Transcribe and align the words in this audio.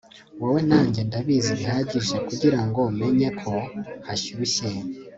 Wowe 0.41 0.59
na 0.69 0.79
njye 0.87 1.01
ndabizi 1.07 1.51
bihagije 1.59 2.15
kugirango 2.27 2.81
menye 2.99 3.29
ko 3.41 3.53
hashyushye 4.07 4.67